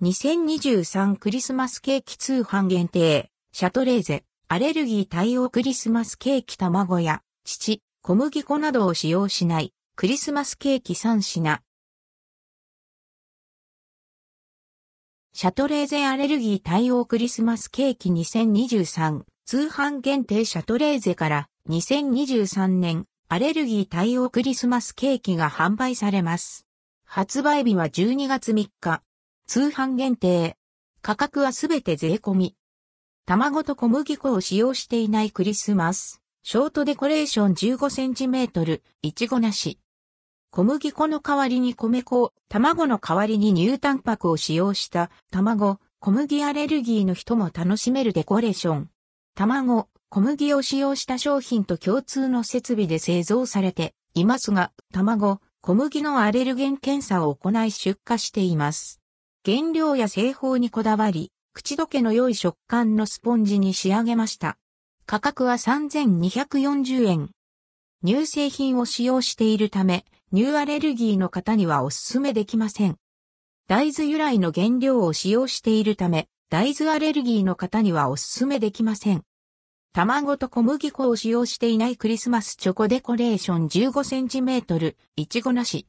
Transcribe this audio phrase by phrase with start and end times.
[0.00, 11.62] 2023クリスマスケーキ通販限定、シャトレーゼ、アレルギー対応クリスマスケーキ卵や、乳、小麦粉などを使用しない、クリスマスケーキ3品。
[15.32, 26.68] シャトレーゼアレルギー対応クリスマスケーキ2023通販限定シャトレーゼから2023年アレルギー対応クリスマスケーキが販売されます。
[27.04, 29.02] 発売日は12月3日。
[29.48, 30.58] 通販限定。
[31.00, 32.54] 価格はすべて税込み。
[33.24, 36.20] 卵と小麦粉を使用していないクリスマス。
[36.42, 39.78] ショートデコレーション15センチメートル、いちごなし。
[40.50, 48.90] 小麦粉の代わりに米粉、卵の代わりに乳タンパクを使用した卵、小麦アレルギーの人も楽しめるデコレーション。
[49.34, 58.97] 卵、小麦を使用した商品と共通の設備で製造されていますが、卵、小麦のアレルゲン検査を行い出荷しています。
[59.50, 64.58] 原料や製法にこだわり、口どけの良い食感のスポンジに仕上げました。
[65.06, 67.30] 価格は3240円。
[68.04, 70.04] 乳製品を使用しているため、
[70.34, 72.98] 乳アレルギーの方にはお勧めできません。
[73.68, 79.22] 大豆由来の原料を使用しているため、大豆アレルギーの方にはお勧めできません。
[79.94, 85.86] 卵と小麦粉を使用していないクリスマスチョコデコレーション15センチメートル、いちごなし。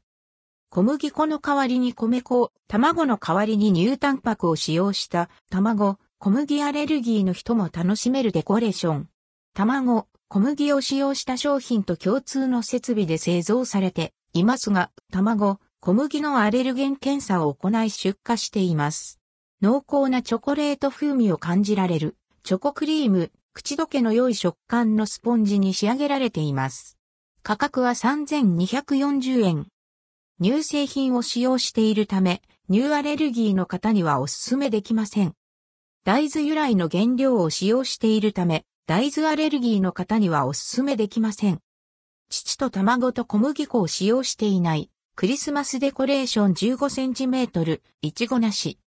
[0.71, 9.09] 小麦粉の代わりに米粉、卵の代わりに乳タンパクを使用した卵、小麦アレルギーの人も楽しめるデコレーション。
[9.55, 19.19] 卵、小麦を使用した商品と共通の設備で製造されていますが、卵、小麦のアレルゲン検査を行い出荷しています。
[19.63, 26.99] 濃厚なチョコレート風味を感じられる、チョコクリーム、口どけの良い食感のスポンジに仕上げられています。
[27.41, 29.67] 価格は3240円。
[30.41, 35.33] 乳製品を使用しているため、乳アレルギーの方にはお勧めできません。
[36.05, 41.59] 大豆由来の原料を使用しているため、大豆アレルギーの方にはお勧めできません。
[42.30, 48.80] 乳と卵と小麦粉を使用していないクリスマスデコレーション15センチメートル、いちごなし。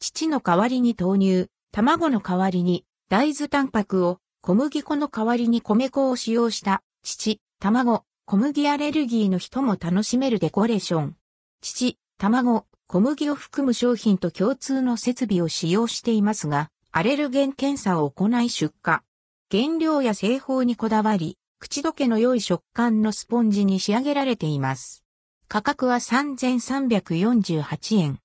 [0.00, 11.16] 乳の代わりに豆乳、卵の代わりに大豆タンパクを小麦粉の代わりに米粉を使用した乳、卵、小麦アレルギーの人も楽しめるデコレーション。
[11.62, 18.98] 乳、卵、小麦を含む商品と共通の設備を使用していますが、アレルゲン検査を行い出荷。
[19.50, 25.02] 原料や製法にこだわり、口どけの良い食感のスポンジに仕上げられています。
[25.48, 28.18] 価格は3348円。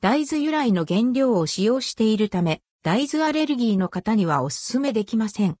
[0.00, 5.56] 大豆由来の原料を使用しているため、大豆アレルギーの方にはお勧めできません。